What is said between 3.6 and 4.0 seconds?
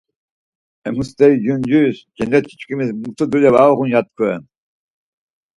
uğun